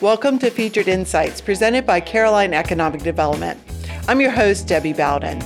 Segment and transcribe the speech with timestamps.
[0.00, 3.60] Welcome to Featured Insights, presented by Caroline Economic Development.
[4.08, 5.38] I'm your host, Debbie Bowden.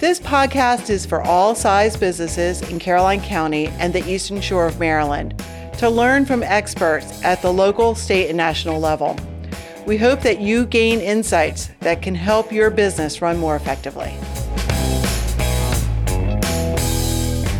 [0.00, 4.80] This podcast is for all size businesses in Caroline County and the Eastern Shore of
[4.80, 5.40] Maryland
[5.74, 9.16] to learn from experts at the local, state, and national level.
[9.86, 14.10] We hope that you gain insights that can help your business run more effectively.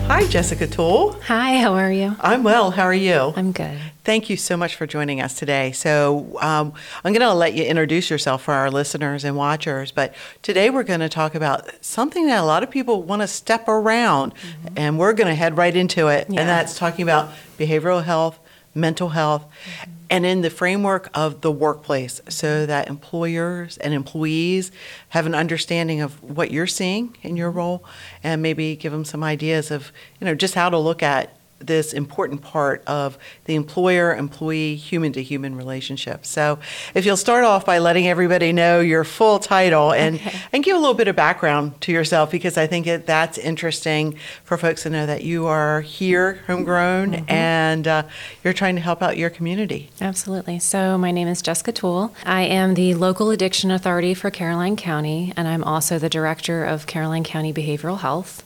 [0.09, 1.13] Hi, Jessica Tuel.
[1.27, 2.17] Hi, how are you?
[2.19, 2.73] I'm well.
[2.73, 3.33] How are you?
[3.37, 3.79] I'm good.
[4.09, 5.71] Thank you so much for joining us today.
[5.73, 6.73] So, um,
[7.05, 10.83] I'm going to let you introduce yourself for our listeners and watchers, but today we're
[10.83, 14.69] going to talk about something that a lot of people want to step around, mm-hmm.
[14.79, 16.41] and we're going to head right into it, yeah.
[16.41, 18.39] and that's talking about behavioral health,
[18.75, 19.91] mental health, mm-hmm.
[20.09, 24.73] and in the framework of the workplace so that employers and employees
[25.11, 27.85] have an understanding of what you're seeing in your role
[28.23, 31.93] and maybe give them some ideas of, you know, just how to look at this
[31.93, 36.25] important part of the employer employee human to human relationship.
[36.25, 36.59] So,
[36.95, 40.39] if you'll start off by letting everybody know your full title and, okay.
[40.53, 44.17] and give a little bit of background to yourself, because I think it, that's interesting
[44.45, 47.31] for folks to know that you are here, homegrown, mm-hmm.
[47.31, 48.03] and uh,
[48.45, 49.91] you're trying to help out your community.
[50.01, 50.59] Absolutely.
[50.59, 52.13] So, my name is Jessica Tuel.
[52.25, 56.87] I am the local addiction authority for Caroline County, and I'm also the director of
[56.87, 58.45] Caroline County Behavioral Health.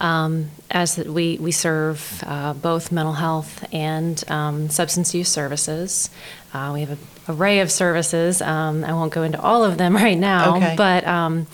[0.00, 6.10] Um, as we, we serve uh, both mental health and um, substance use services.
[6.54, 6.98] Uh, we have an
[7.28, 8.40] array of services.
[8.40, 10.74] Um, I won't go into all of them right now, okay.
[10.76, 11.46] but um,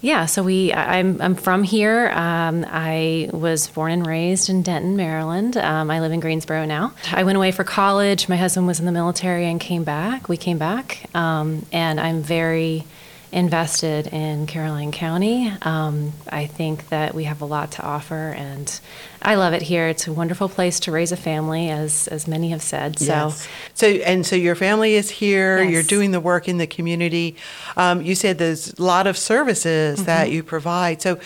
[0.00, 0.26] yeah.
[0.26, 2.10] So we, I'm, I'm from here.
[2.10, 5.56] Um, I was born and raised in Denton, Maryland.
[5.56, 6.92] Um, I live in Greensboro now.
[7.12, 8.28] I went away for college.
[8.28, 10.28] My husband was in the military and came back.
[10.28, 12.84] We came back, and I'm very
[13.32, 15.52] invested in Caroline County.
[15.62, 18.80] Um, I think that we have a lot to offer, and
[19.20, 19.88] I love it here.
[19.88, 22.98] It's a wonderful place to raise a family, as as many have said.
[22.98, 23.48] So, yes.
[23.74, 25.62] so and so your family is here.
[25.62, 25.72] Yes.
[25.72, 27.36] You're doing the work in the community.
[27.76, 30.06] Um, you said there's a lot of services mm-hmm.
[30.06, 31.02] that you provide.
[31.02, 31.18] So,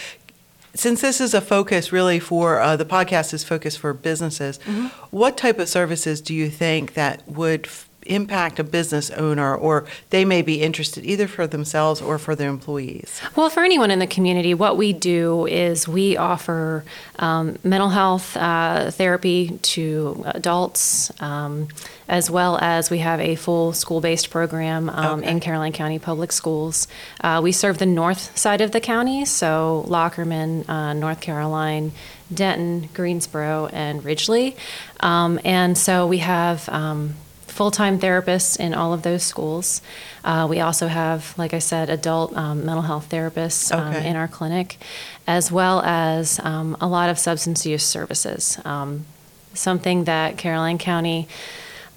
[0.74, 4.86] since this is a focus really for uh, the podcast is focused for businesses, mm-hmm.
[5.10, 7.68] what type of services do you think that would
[8.06, 12.48] impact a business owner or they may be interested either for themselves or for their
[12.48, 13.20] employees?
[13.36, 16.84] Well, for anyone in the community, what we do is we offer
[17.18, 21.12] um, mental health uh, therapy to adults.
[21.20, 21.68] Um,
[22.10, 25.30] as well as we have a full school based program um, okay.
[25.30, 26.88] in Caroline County Public Schools.
[27.20, 31.92] Uh, we serve the north side of the county, so Lockerman, uh, North Caroline,
[32.34, 34.56] Denton, Greensboro, and Ridgely.
[34.98, 37.14] Um, and so we have um,
[37.50, 39.82] full time therapists in all of those schools.
[40.24, 44.08] Uh, we also have, like I said, adult um, mental health therapists um, okay.
[44.08, 44.78] in our clinic,
[45.26, 48.58] as well as um, a lot of substance use services.
[48.64, 49.06] Um,
[49.54, 51.28] something that Caroline County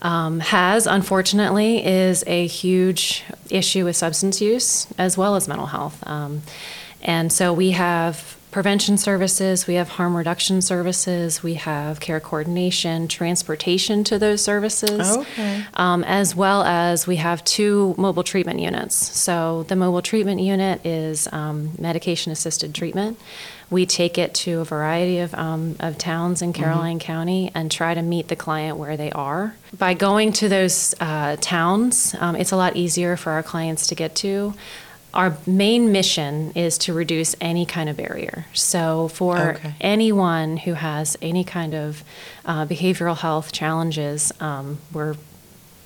[0.02, 6.06] um, has, unfortunately, is a huge issue with substance use as well as mental health.
[6.08, 6.42] Um,
[7.02, 13.08] and so we have prevention services, we have harm reduction services, we have care coordination,
[13.08, 15.66] transportation to those services, okay.
[15.74, 18.96] um, as well as we have two mobile treatment units.
[18.96, 23.20] So the mobile treatment unit is um, medication assisted treatment.
[23.72, 26.62] We take it to a variety of, um, of towns in mm-hmm.
[26.62, 27.06] Caroline mm-hmm.
[27.08, 29.56] County and try to meet the client where they are.
[29.76, 33.96] By going to those uh, towns, um, it's a lot easier for our clients to
[33.96, 34.54] get to
[35.14, 38.46] our main mission is to reduce any kind of barrier.
[38.54, 39.76] So, for okay.
[39.80, 42.04] anyone who has any kind of
[42.46, 45.16] uh, behavioral health challenges, um, we're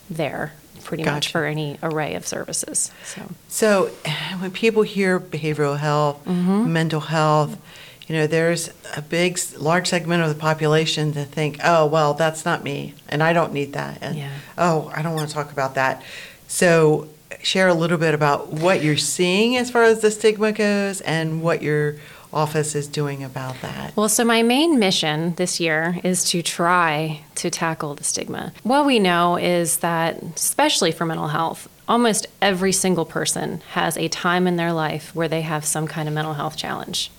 [0.10, 0.54] there
[0.88, 1.16] pretty gotcha.
[1.16, 2.92] much for any array of services.
[3.04, 3.86] So, so
[4.40, 6.72] when people hear behavioral health, mm-hmm.
[6.72, 7.60] mental health,
[8.08, 12.46] you know, there's a big, large segment of the population that think, oh, well, that's
[12.46, 14.32] not me, and I don't need that, and yeah.
[14.58, 16.02] oh, I don't want to talk about that.
[16.48, 17.10] So,
[17.42, 21.42] share a little bit about what you're seeing as far as the stigma goes and
[21.42, 21.96] what your
[22.34, 23.96] office is doing about that?
[23.96, 28.54] Well, so my main mission this year is to try to tackle the stigma.
[28.64, 34.08] What we know is that, especially for mental health, almost every single person has a
[34.10, 37.12] time in their life where they have some kind of mental health challenge.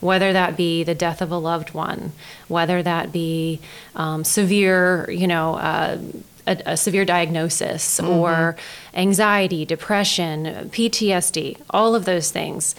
[0.00, 2.12] Whether that be the death of a loved one,
[2.48, 3.60] whether that be
[3.94, 5.98] um, severe, you know, uh,
[6.46, 8.10] a, a severe diagnosis mm-hmm.
[8.10, 8.56] or
[8.94, 12.74] anxiety, depression, PTSD, all of those things.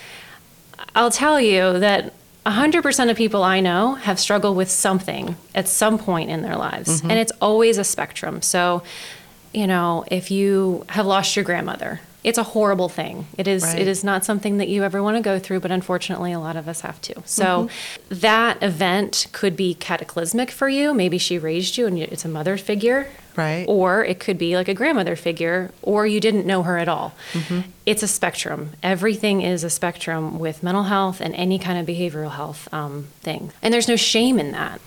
[0.95, 2.13] I'll tell you that
[2.45, 6.99] 100% of people I know have struggled with something at some point in their lives,
[6.99, 7.11] mm-hmm.
[7.11, 8.41] and it's always a spectrum.
[8.41, 8.83] So,
[9.53, 13.27] you know, if you have lost your grandmother, it's a horrible thing.
[13.37, 13.79] It is right.
[13.79, 16.55] it is not something that you ever want to go through, but unfortunately a lot
[16.55, 17.21] of us have to.
[17.25, 18.19] So mm-hmm.
[18.19, 20.91] that event could be cataclysmic for you.
[20.93, 23.65] Maybe she raised you and it's a mother figure Right.
[23.67, 27.13] Or it could be like a grandmother figure, or you didn't know her at all.
[27.85, 28.71] It's a spectrum.
[28.81, 33.51] Everything is a spectrum with mental health and any kind of behavioral health um, thing.
[33.61, 34.79] And there's no shame in that.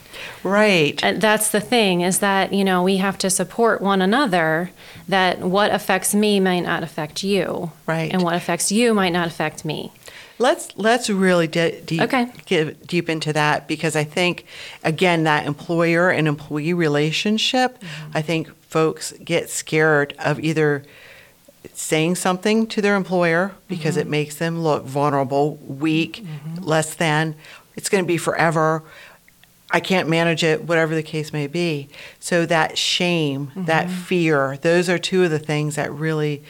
[0.42, 0.98] Right.
[1.04, 4.70] And that's the thing is that, you know, we have to support one another
[5.06, 7.70] that what affects me might not affect you.
[7.86, 8.12] Right.
[8.12, 9.92] And what affects you might not affect me.
[10.38, 12.30] Let's let's really de- deep Okay.
[12.46, 14.44] get deep into that because I think
[14.84, 17.80] again that employer and employee relationship.
[17.80, 18.10] Mm-hmm.
[18.14, 20.84] I think folks get scared of either
[21.72, 24.10] saying something to their employer because it mm-hmm.
[24.10, 26.62] makes them look vulnerable, weak, mm-hmm.
[26.62, 27.34] less than.
[27.76, 28.82] It's going to be forever.
[29.70, 31.88] I can't manage it, whatever the case may be.
[32.20, 36.42] So that shame, that fear, those are two of the things that really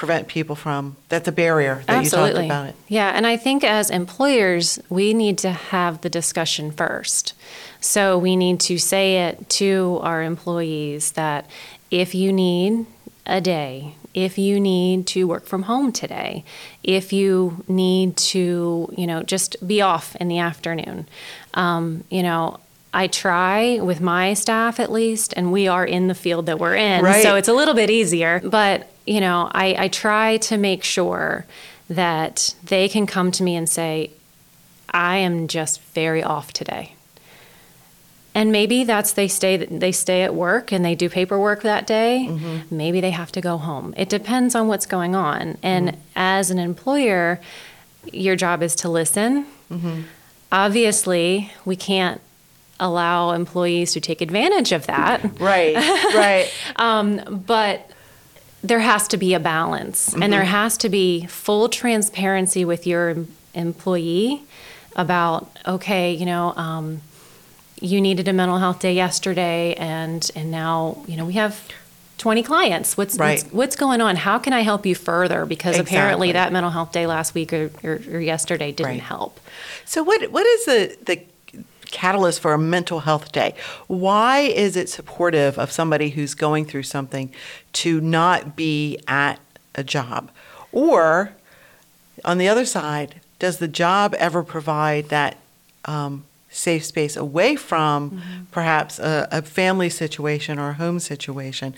[0.00, 0.96] prevent people from.
[1.10, 2.74] That's a barrier that you talked about it.
[2.88, 7.34] Yeah, and I think as employers, we need to have the discussion first.
[7.82, 11.44] So we need to say it to our employees that
[11.90, 12.86] if you need
[13.26, 16.44] a day, if you need to work from home today,
[16.82, 21.06] if you need to, you know, just be off in the afternoon,
[21.52, 22.58] um, you know,
[22.94, 26.74] I try with my staff at least, and we are in the field that we're
[26.74, 27.22] in, Right.
[27.22, 28.40] so it's a little bit easier.
[28.42, 31.46] But you know, I, I try to make sure
[31.88, 34.10] that they can come to me and say,
[34.90, 36.94] "I am just very off today."
[38.34, 42.26] And maybe that's they stay they stay at work and they do paperwork that day.
[42.28, 42.76] Mm-hmm.
[42.76, 43.92] Maybe they have to go home.
[43.96, 45.58] It depends on what's going on.
[45.62, 46.00] And mm-hmm.
[46.14, 47.40] as an employer,
[48.12, 49.46] your job is to listen.
[49.70, 50.02] Mm-hmm.
[50.52, 52.20] Obviously, we can't
[52.78, 55.22] allow employees to take advantage of that.
[55.40, 55.74] Right,
[56.14, 56.50] right.
[56.76, 57.89] Um, but
[58.62, 63.16] there has to be a balance, and there has to be full transparency with your
[63.54, 64.42] employee
[64.96, 67.00] about okay, you know, um,
[67.80, 71.60] you needed a mental health day yesterday, and and now you know we have.
[72.18, 72.98] 20 clients.
[72.98, 73.40] What's, Right.
[73.44, 74.14] what's what's going on?
[74.14, 75.46] How can I help you further?
[75.46, 79.00] Because apparently that mental health day last week or, or, or yesterday didn't Right.
[79.00, 79.40] help.
[79.86, 81.22] So what what is the the
[81.90, 83.54] catalyst for a mental health day?
[83.86, 87.32] Why is it supportive of somebody who's going through something
[87.74, 89.40] to not be at
[89.74, 90.30] a job?
[90.72, 91.32] Or
[92.24, 95.36] on the other side, does the job ever provide that
[95.84, 101.74] um, safe space away from perhaps a, a family situation or a home situation?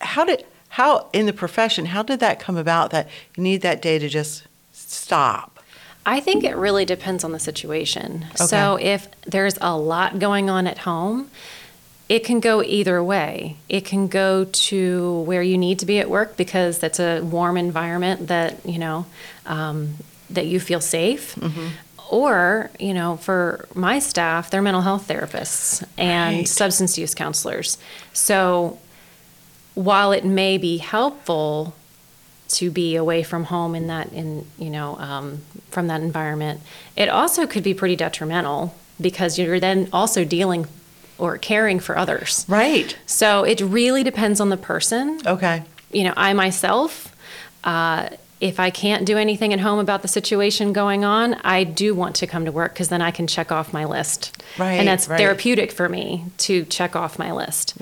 [0.00, 3.80] How did how in the profession how did that come about that you need that
[3.80, 5.53] day to just stop?
[6.06, 8.26] I think it really depends on the situation.
[8.36, 11.30] So if there's a lot going on at home,
[12.08, 13.56] it can go either way.
[13.70, 17.56] It can go to where you need to be at work because that's a warm
[17.56, 19.06] environment that you know
[19.46, 19.94] um,
[20.30, 21.36] that you feel safe.
[22.10, 26.48] Or, you know, for my staff, they're mental health therapists and Right.
[26.48, 27.78] substance use counselors.
[28.12, 28.78] So
[29.74, 31.74] while it may be helpful
[32.48, 36.60] to be away from home in that in you know um, from that environment
[36.96, 40.66] it also could be pretty detrimental because you're then also dealing
[41.18, 42.96] or caring for others Right.
[43.06, 45.62] so it really depends on the person Okay.
[45.90, 47.14] you know i myself
[47.64, 48.08] uh,
[48.40, 52.16] if i can't do anything at home about the situation going on i do want
[52.16, 55.08] to come to work because then i can check off my list Right, and that's
[55.08, 55.18] right.
[55.18, 57.74] therapeutic for me to check off my list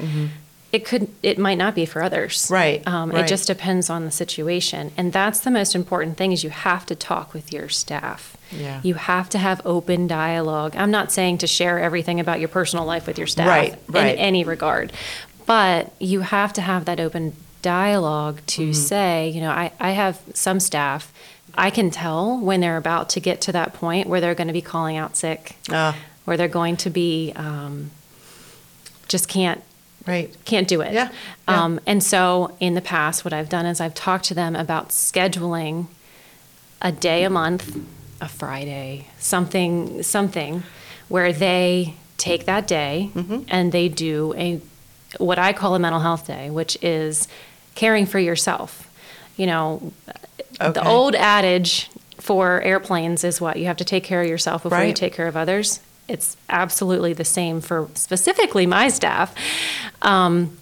[0.72, 3.24] it could it might not be for others Right, um, right.
[3.24, 6.86] it just depends on the situation and that's the most important thing is you have
[6.86, 8.81] to talk with your staff Yeah.
[8.82, 12.84] you have to have open dialogue i'm not saying to share everything about your personal
[12.86, 14.14] life with your staff Right, right.
[14.14, 14.93] in any regard
[15.46, 18.72] but you have to have that open dialogue to Mm-hmm.
[18.72, 21.12] say you know I, I have some staff
[21.55, 24.52] i can tell when they're about to get to that point where they're going to
[24.55, 27.91] be calling out sick Ah, where they're going to be um,
[29.08, 29.62] just can't
[30.06, 30.34] right.
[30.44, 30.92] can't do it.
[30.92, 31.10] Yeah,
[31.48, 31.62] yeah.
[31.64, 34.90] Um, and so in the past, what I've done is I've talked to them about
[34.90, 35.86] scheduling
[36.80, 37.76] a day a month,
[38.20, 40.62] a Friday, something, something,
[41.08, 43.40] where they take that day Mm-hmm.
[43.48, 44.60] and they do a
[45.18, 47.28] what I call a mental health day, which is
[47.74, 48.88] caring for yourself.
[49.36, 49.92] You know,
[50.58, 54.84] the old adage for airplanes is what you have to take care of yourself before
[54.84, 55.80] you take care of others.
[56.12, 59.34] It's absolutely the same for specifically my staff.
[60.02, 60.58] Um,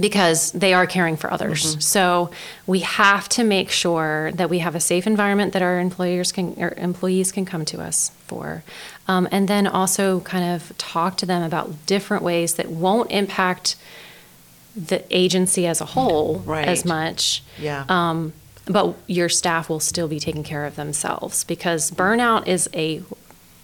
[0.00, 1.76] because they are caring for others.
[1.84, 2.30] So
[2.66, 6.54] we have to make sure that we have a safe environment that our employers can
[6.58, 8.62] or employees can come to us for,
[9.08, 13.76] um, and then also kind of talk to them about different ways that won't impact
[14.76, 17.42] the agency as a whole as much.
[17.58, 17.84] Yeah.
[17.88, 18.32] Um,
[18.66, 23.02] but your staff will still be taking care of themselves because burnout is a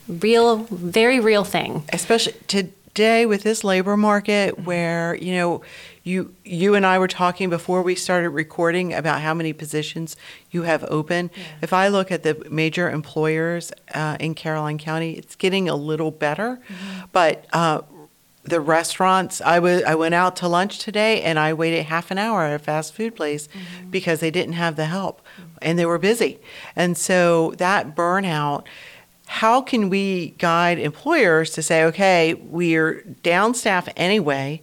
[0.08, 1.84] real, very real thing.
[1.92, 5.62] especially today with this labor market where you know
[6.04, 10.16] you you and I were talking before we started recording about how many positions
[10.50, 11.30] you have open.
[11.62, 16.10] If I look at the major employers uh, in Caroline County, it's getting a little
[16.10, 16.60] better,
[17.12, 17.46] but.
[17.52, 17.82] Uh,
[18.46, 22.18] the restaurants, I wa- I went out to lunch today and I waited half an
[22.18, 23.48] hour at a fast food place
[23.88, 25.22] because they didn't have the help
[25.62, 26.40] and they were busy.
[26.76, 28.64] And so that burnout,
[29.26, 34.62] how can we guide employers to say, okay, we're down staff anyway,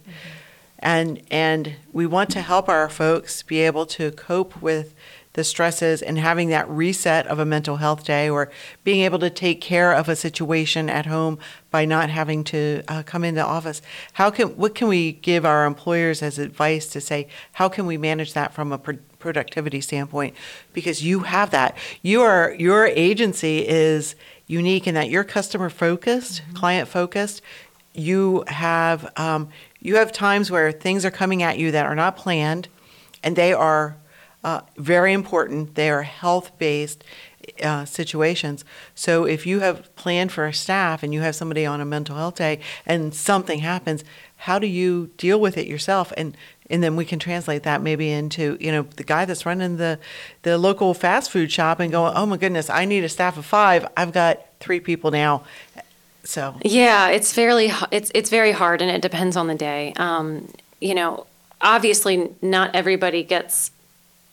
[0.78, 4.94] and and we want to help our folks be able to cope with
[5.34, 8.50] the stresses and having that reset of a mental health day or
[8.84, 11.38] being able to take care of a situation at home
[11.70, 13.80] by not having to uh, come into office.
[14.14, 17.96] How can what can we give our employers as advice to say how can we
[17.96, 20.34] manage that from a pro- productivity standpoint?
[20.72, 21.76] Because you have that.
[22.02, 24.14] Your your agency is
[24.52, 27.40] unique in that you're customer focused client focused
[27.94, 29.48] you have um,
[29.80, 32.68] you have times where things are coming at you that are not planned
[33.22, 33.96] and they are
[34.44, 35.74] uh, very important.
[35.74, 37.04] They are health based
[37.62, 38.64] uh, situations.
[38.94, 42.16] So if you have planned for a staff and you have somebody on a mental
[42.16, 44.04] health day and something happens,
[44.36, 46.12] how do you deal with it yourself?
[46.16, 46.36] And
[46.72, 49.98] and then we can translate that maybe into you know the guy that's running the
[50.42, 53.44] the local fast food shop and going, oh my goodness, I need a staff of
[53.44, 53.86] five.
[53.96, 55.44] I've got three people now.
[56.24, 59.92] So Yeah, it's fairly it's it's very hard, and it depends on the day.
[59.96, 60.48] Um,
[60.80, 61.26] you know,
[61.60, 63.70] obviously, not everybody gets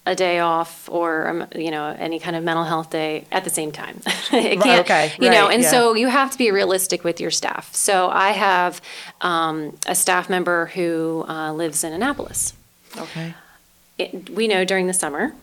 [0.10, 3.50] a day off or um, you know any kind of mental health day at the
[3.50, 4.01] same time.
[4.06, 5.70] it Right, can't, okay, you know, and yeah.
[5.70, 7.74] so you have to be realistic with your staff.
[7.75, 8.82] So I have
[9.22, 12.54] um, a staff member who uh, lives in Annapolis.
[12.98, 13.36] okay,
[13.98, 15.34] It, we know during the summer.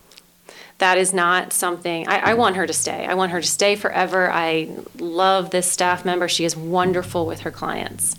[0.78, 3.06] That is not something, I, I want her to stay.
[3.06, 4.30] I want her to stay forever.
[4.30, 4.68] I
[4.98, 6.28] love this staff member.
[6.28, 8.14] She is wonderful with her clients.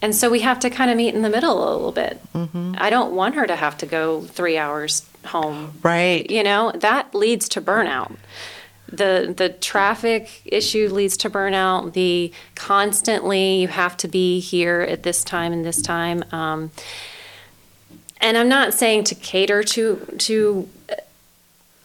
[0.00, 2.20] And so we have to kind of meet in the middle a little bit.
[2.32, 2.74] Mm-hmm.
[2.78, 5.74] I don't want her to have to go three hours home.
[5.82, 6.28] right.
[6.30, 8.16] You know, that leads to burnout.
[8.90, 11.92] The the traffic issue leads to burnout.
[11.92, 16.24] The constantly you have to be here at this time and this time.
[16.32, 16.70] Um,
[18.20, 20.68] and I'm not saying to cater to to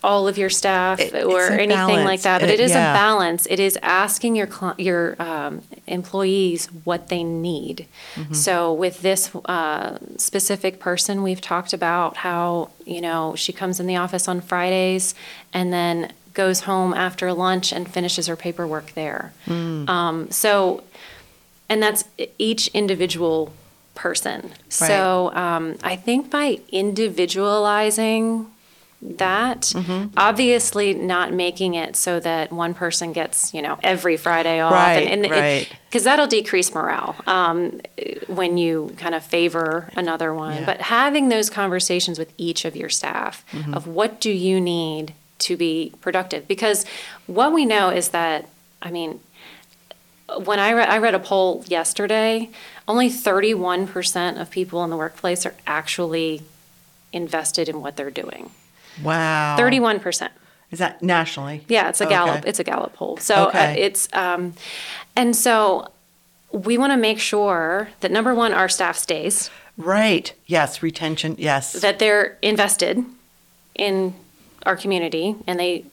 [0.03, 2.23] all of your staff It- or a anything like balance.
[2.23, 2.91] that, but It- it is yeah.
[2.91, 3.45] a balance.
[3.49, 7.87] It is asking your cli- your um, employees what they need.
[8.15, 8.33] Mm-hmm.
[8.33, 13.87] So with this uh, specific person, we've talked about how you know she comes in
[13.87, 15.15] the office on Fridays
[15.53, 19.31] and then goes home after lunch and finishes her paperwork there.
[19.45, 19.87] Mm.
[19.87, 20.83] Um, so,
[21.69, 22.05] and that's
[22.39, 23.53] each individual
[23.93, 24.51] person.
[24.67, 28.47] So um, I think by individualizing
[29.17, 30.13] that, Mm-hmm.
[30.17, 34.71] obviously not making it so that one person gets, you know, every Friday off.
[34.73, 35.67] Right, and, right.
[35.89, 37.81] Because that'll decrease morale um,
[38.27, 40.55] when you kind of favor another one.
[40.57, 40.65] Yeah.
[40.65, 43.73] But having those conversations with each of your staff Mm-hmm.
[43.73, 46.47] of what do you need to be productive?
[46.47, 46.85] Because
[47.27, 48.47] what we know is that,
[48.81, 49.19] I mean,
[50.45, 52.49] when I read, I read a poll yesterday,
[52.87, 56.41] only 31% of people in the workplace are actually
[57.11, 58.49] invested in what they're doing.
[59.01, 59.55] Wow.
[59.57, 60.29] 31%.
[60.71, 61.63] Is that nationally?
[61.67, 62.39] Yeah, it's a Gallup.
[62.39, 62.49] Okay.
[62.49, 63.17] It's a Gallup poll.
[63.17, 64.53] So uh, it's um,
[65.15, 65.87] and so
[66.51, 70.33] we want to make sure that number one, our staff stays, Right.
[70.45, 70.83] Yes.
[70.83, 71.35] Retention.
[71.39, 71.73] Yes.
[71.73, 73.03] that they're invested
[73.75, 74.13] in
[74.65, 75.85] our community, and they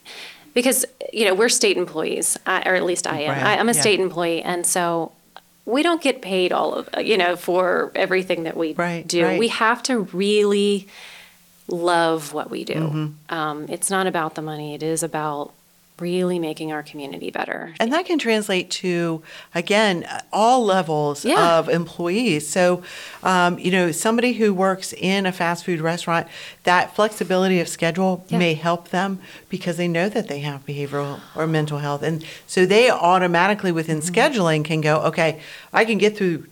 [0.54, 3.30] because you know we're state employees, or at least I am.
[3.30, 3.80] Right, I, I'm a yeah.
[3.80, 5.12] state employee, and so
[5.66, 9.25] we don't get paid all of you know for everything that we Right, do.
[9.25, 9.38] right.
[9.38, 10.87] We have to really
[11.70, 12.74] love what we do.
[12.74, 13.34] Mm-hmm.
[13.34, 14.74] Um, it's not about the money.
[14.74, 15.52] It is about
[16.00, 17.74] really making our community better.
[17.78, 19.22] And that can translate to,
[19.54, 21.58] again, all levels Yeah.
[21.58, 22.48] of employees.
[22.48, 22.82] So,
[23.22, 26.26] um, you know, somebody who works in a fast food restaurant,
[26.64, 28.38] that flexibility of schedule Yeah.
[28.38, 29.18] may help them
[29.50, 32.02] because they know that they have behavioral or mental health.
[32.02, 34.14] And so they automatically, within Mm-hmm.
[34.14, 35.38] scheduling, can go, okay,
[35.70, 36.44] I can get through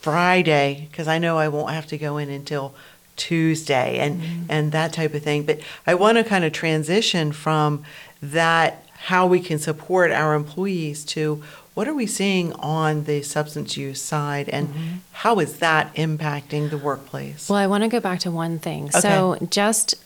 [0.00, 2.74] Friday because I know I won't have to go in until
[3.16, 4.42] Tuesday and mm-hmm.
[4.48, 5.44] and that type of thing.
[5.44, 7.84] But I want to kind of transition from
[8.22, 11.42] that how we can support our employees to
[11.74, 14.96] what are we seeing on the substance use side and mm-hmm.
[15.12, 17.48] how is that impacting the workplace?
[17.48, 18.90] Well, I want to go back to one thing.
[18.92, 19.96] So, just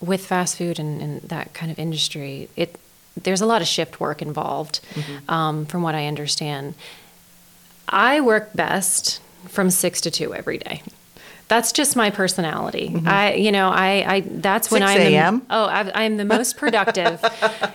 [0.00, 2.78] with fast food and, and that kind of industry, it
[3.14, 5.30] there's a lot of shift work involved, mm-hmm.
[5.30, 6.74] um, from what I understand.
[7.88, 10.82] I work best from six to two every day.
[11.52, 12.86] That's just my personality.
[13.04, 14.96] I, you know, I, I that's when I'm.
[14.98, 15.10] the-
[15.50, 17.22] oh, I, I am the most productive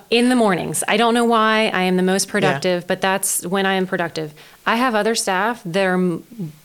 [0.10, 0.84] in the mornings.
[0.88, 4.34] I don't know why I am the most productive, but that's when I am productive.
[4.66, 6.24] I have other staff that are m-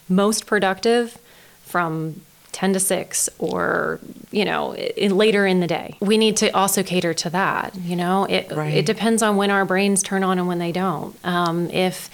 [0.09, 1.19] most productive
[1.65, 4.01] from 10 to 6 or
[4.31, 7.97] you know in, later in the day we need to also cater to that you
[7.97, 8.75] know it, Right.
[8.75, 12.11] it depends on when our brains turn on and when they don't um, if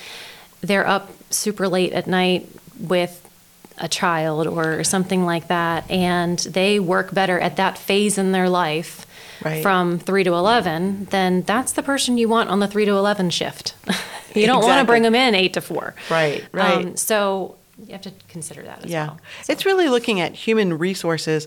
[0.61, 2.47] they're up super late at night
[2.79, 3.28] with
[3.81, 8.49] a child or something like that and they work better at that phase in their
[8.49, 9.05] life
[9.45, 9.63] Right.
[9.63, 13.31] from 3 to 11 then that's the person you want on the 3 to 11
[13.31, 13.75] shift
[14.35, 16.87] you don't want to bring them in 8 to 4 Right, right.
[16.87, 19.07] um, so you have to consider that as Yeah.
[19.07, 21.47] well It's really looking at human resources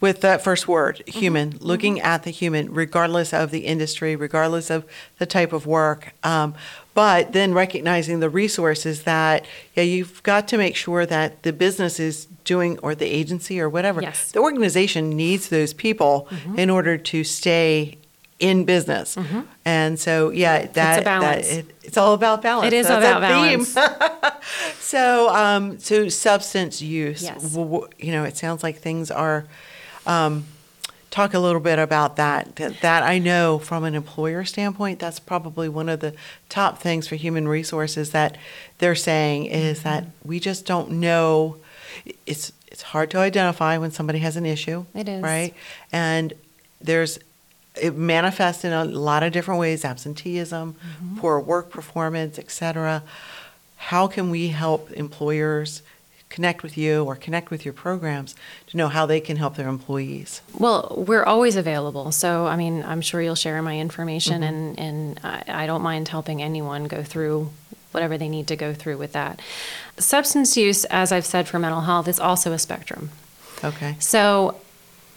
[0.00, 1.18] with that first word, Mm-hmm.
[1.18, 4.84] human, looking at the human, regardless of the industry, regardless of
[5.18, 6.12] the type of work.
[6.22, 6.54] Um,
[6.94, 12.00] but then recognizing the resources that, yeah, you've got to make sure that the business
[12.00, 14.18] is doing, or the agency or whatever, Yes.
[14.20, 14.32] Mm-hmm.
[14.32, 17.98] the organization needs those people in order to stay
[18.40, 19.16] in business.
[19.64, 21.48] And so, yeah, that, that balance.
[21.52, 22.68] it, it's all about balance.
[22.68, 23.76] It is That's about balance.
[24.80, 27.22] So, um, so substance use.
[27.22, 27.42] Yes.
[27.52, 29.44] w- w- You know, it sounds like things are.
[30.08, 30.44] Um,
[31.10, 32.56] talk a little bit about that.
[32.56, 32.80] that.
[32.80, 36.14] That I know from an employer standpoint, that's probably one of the
[36.48, 38.36] top things for human resources that
[38.78, 41.56] they're saying is that we just don't know.
[42.26, 44.84] It's it's hard to identify when somebody has an issue.
[44.94, 45.22] It is.
[45.22, 45.54] right,
[45.92, 46.32] and
[46.80, 47.18] there's
[47.80, 51.18] it manifests in a lot of different ways absenteeism Mm-hmm.
[51.20, 53.04] poor work performance etc
[53.76, 55.82] how can we help employers
[56.30, 58.34] connect with you or connect with your programs
[58.66, 62.12] to know how they can help their employees Well, we're always available.
[62.12, 66.08] So, I mean, I'm sure you'll share my information, and, and I, I don't mind
[66.08, 67.50] helping anyone go through
[67.92, 69.40] whatever they need to go through with that.
[69.96, 73.10] Substance use, as I've said for mental health, is also a spectrum.
[73.64, 74.60] okay So,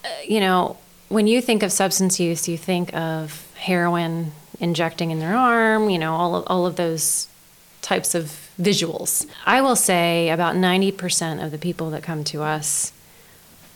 [0.03, 0.77] uh, you know,
[1.09, 5.99] when you think of substance use, you think of heroin injecting in their arm, you
[5.99, 7.27] know, all of, all of those
[7.81, 9.25] types of visuals.
[9.45, 12.93] I will say about 90% of the people that come to us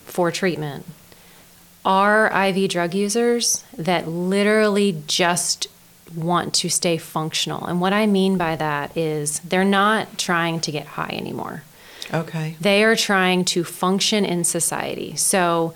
[0.06, 0.86] for treatment
[1.84, 5.68] are IV drug users that literally just
[6.16, 7.66] want to stay functional.
[7.66, 11.64] And what I mean by that is they're not trying to get high anymore.
[12.14, 15.16] okay They are trying to function in society.
[15.16, 15.74] So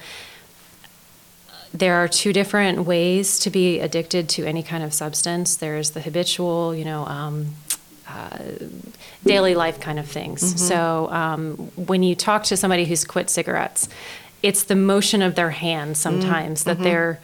[1.74, 5.56] there are two different ways to be addicted to any kind of substance.
[5.56, 7.54] There's the habitual, you know, um,
[8.10, 8.38] uh,
[9.24, 10.62] daily life kind of things.
[10.68, 13.88] So um, when you talk to somebody who's quit cigarettes,
[14.42, 17.20] it's the motion of their hand sometimes that they're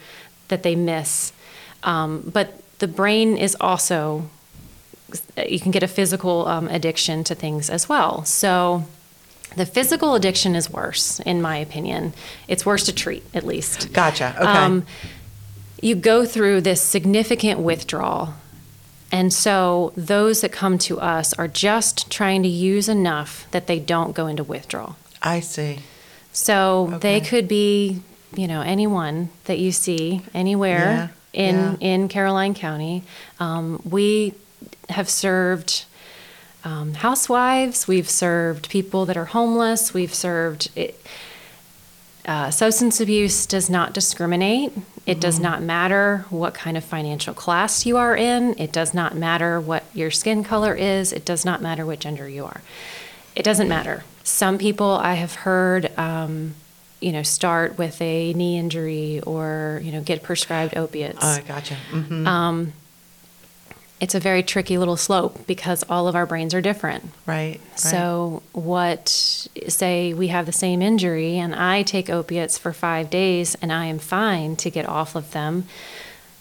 [0.48, 1.32] that they miss.
[1.82, 4.28] Um, but the brain is also
[5.48, 8.24] you can get a physical um, addiction to things as well.
[8.24, 8.84] So
[9.56, 12.12] the physical addiction is worse, in my opinion.
[12.48, 13.92] It's worse to treat, at least.
[13.92, 14.84] gotcha okay Um,
[15.80, 18.34] you go through this significant withdrawal.
[19.12, 23.78] And so those that come to us are just trying to use enough that they
[23.78, 24.96] don't go into withdrawal.
[25.22, 25.78] i see
[26.32, 28.00] So they could be,
[28.34, 31.76] you know, anyone that you see anywhere Yeah, in yeah.
[31.80, 33.04] in Caroline County.
[33.38, 34.34] Um, we
[34.88, 35.84] have served
[36.64, 37.86] um, housewives.
[37.86, 39.94] We've served people that are homeless.
[39.94, 40.70] We've served.
[40.74, 41.00] It,
[42.26, 44.72] uh, substance abuse does not discriminate.
[45.06, 48.58] It does not matter what kind of financial class you are in.
[48.58, 51.12] It does not matter what your skin color is.
[51.12, 52.60] It does not matter what gender you are.
[53.36, 54.02] It doesn't matter.
[54.24, 56.54] Some people I have heard, um,
[57.00, 61.22] you know, start with a knee injury or you know get prescribed opiates.
[61.22, 62.72] uh, gotcha hmm Um,
[64.00, 67.04] it's a very tricky little slope because all of our brains are different.
[67.26, 72.72] right, right So, what, say we have the same injury and I take opiates for
[72.74, 75.64] five days and I am fine to get off of them,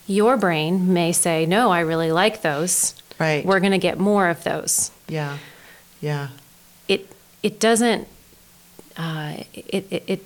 [0.08, 2.94] your brain may say, No, I really like those.
[3.20, 4.92] right We're going to get more of those.
[5.08, 5.38] yeah
[6.02, 6.28] yeah
[6.90, 7.08] It,
[7.42, 8.08] it doesn't,
[8.98, 10.26] uh, it, it, it,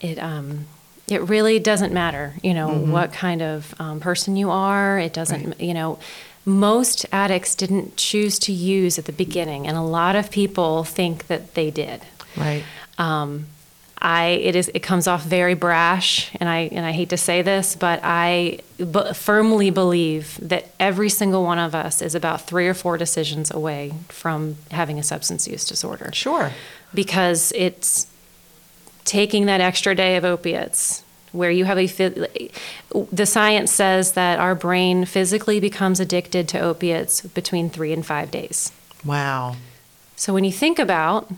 [0.00, 0.66] it, um,
[1.08, 4.98] it really doesn't matter, you know, what kind of um, person you are.
[4.98, 5.50] It doesn't, Mm-hmm.
[5.50, 5.60] Right.
[5.60, 5.98] you know,
[6.46, 11.26] most addicts didn't choose to use at the beginning, and a lot of people think
[11.26, 12.00] that they did.
[12.36, 12.64] right.
[12.98, 13.46] Um,
[13.98, 17.42] I it is it comes off very brash, and I and I hate to say
[17.42, 22.68] this, but I b- firmly believe that every single one of us is about three
[22.68, 26.10] or four decisions away from having a substance use disorder.
[26.12, 26.52] Sure.
[26.92, 28.06] Because it's
[29.04, 31.02] taking that extra day of opiates
[31.36, 31.86] where you have a
[33.12, 38.30] the science says that our brain physically becomes addicted to opiates between 3 and 5
[38.30, 38.72] days.
[39.04, 39.56] wow
[40.16, 41.30] So when you think about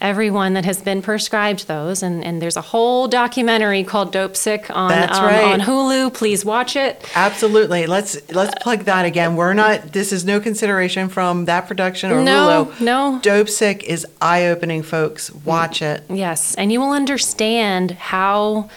[0.00, 4.88] everyone that has been prescribed those, and, and there's a whole documentary called Dopesick on
[4.88, 5.44] That's um, right.
[5.44, 6.12] on Hulu.
[6.12, 7.08] Please watch it.
[7.14, 7.86] Absolutely.
[7.86, 9.36] Let's let's plug that again.
[9.36, 9.92] We're not.
[9.92, 12.80] This is no consideration from that production or No, Hulu.
[12.80, 13.20] no.
[13.22, 15.30] Dopesick is eye opening, folks.
[15.32, 16.02] Watch it.
[16.10, 18.68] Yes, and you will understand how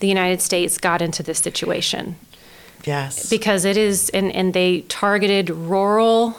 [0.00, 2.16] the United States got into this situation
[2.84, 3.30] Yes.
[3.30, 6.36] because it is, and, and they targeted rural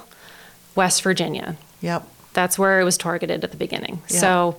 [0.76, 1.58] West Virginia.
[1.82, 2.08] Yep.
[2.34, 4.02] That's where it was targeted at the beginning.
[4.10, 4.20] Yeah.
[4.20, 4.58] So,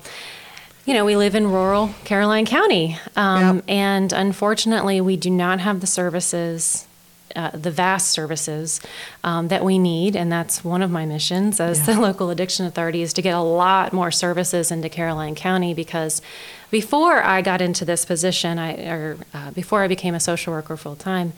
[0.84, 3.64] you know, we live in rural Caroline County, um, Yep.
[3.68, 6.86] and unfortunately, we do not have the services.
[7.36, 8.80] Uh, the vast services
[9.22, 11.94] um, that we need, and that's one of my missions as Yeah.
[11.94, 16.22] the local addiction authority is to get a lot more services into Caroline County because
[16.70, 20.76] before I got into this position, I or uh, before I became a social worker
[20.76, 21.32] full time,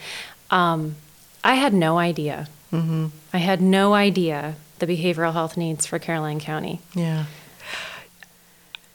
[0.50, 0.94] um,
[1.42, 2.48] I had no idea.
[2.72, 3.06] Mm-hmm.
[3.32, 6.80] I had no idea the behavioral health needs for Caroline County.
[6.94, 7.24] Yeah.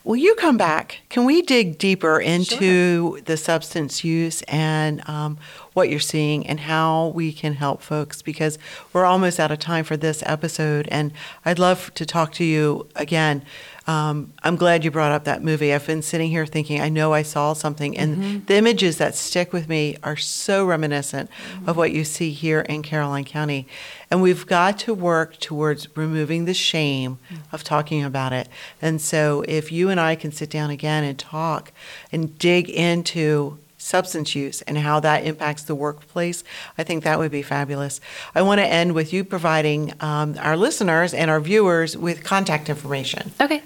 [0.06, 1.00] Will you come back?
[1.08, 5.36] Can we dig deeper into the substance use and um,
[5.72, 8.22] what you're seeing and how we can help folks?
[8.22, 8.56] Because
[8.92, 11.10] we're almost out of time for this episode, and
[11.44, 13.42] I'd love to talk to you again.
[13.86, 15.72] Um, I'm glad you brought up that movie.
[15.72, 19.52] I've been sitting here thinking, I know I saw something, and the images that stick
[19.52, 21.30] with me are so reminiscent
[21.66, 23.68] of what you see here in Caroline County.
[24.10, 27.18] And we've got to work towards removing the shame
[27.52, 28.48] of talking about it.
[28.82, 31.72] And so, if you and I can sit down again and talk
[32.10, 36.42] and dig into substance use and how that impacts the workplace,
[36.76, 38.00] I think that would be fabulous.
[38.34, 42.68] I want to end with you providing um, our listeners and our viewers with contact
[42.68, 43.30] information.
[43.40, 43.62] Okay.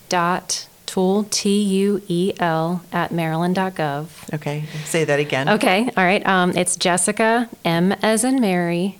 [0.09, 4.33] dot tuel T U E L at maryland.gov.
[4.33, 5.49] Okay, say that again.
[5.49, 6.25] Okay, all right.
[6.25, 8.97] Um, it's Jessica M as in Mary,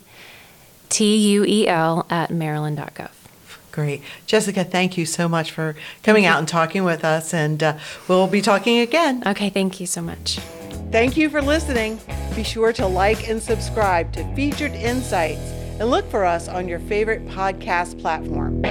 [0.88, 3.10] T U E L at maryland.gov.
[3.72, 4.02] Great.
[4.26, 8.26] Jessica, thank you so much for coming out and talking with us, and uh, we'll
[8.26, 9.22] be talking again.
[9.26, 10.40] Okay, thank you so much.
[10.90, 12.00] Thank you for listening.
[12.34, 15.40] Be sure to like and subscribe to Featured Insights
[15.78, 18.62] and look for us on your favorite podcast platform.